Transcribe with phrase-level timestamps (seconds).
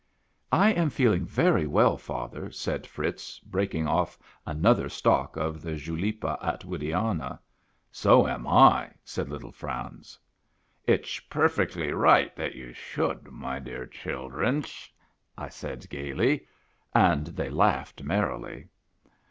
[0.67, 6.39] "I am feeling very well, father," said Fritz, breaking off another stalk of the Julepa
[6.41, 7.37] Attwoodiana."
[8.03, 10.17] So am I," said little Franz."
[10.97, 14.89] Itsh perfectly right that you should, my dear shil drensh,"
[15.37, 16.47] I said gayly;
[16.95, 18.69] and they laughed merrily.